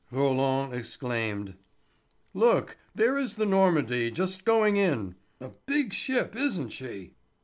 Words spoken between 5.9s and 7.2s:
ship, isn't she?"